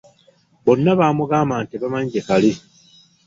Bonna 0.63 0.91
bamugamba 0.99 1.53
nti 1.61 1.69
tebamanyi 1.71 2.09
gye 2.13 2.21
kali. 2.27 2.51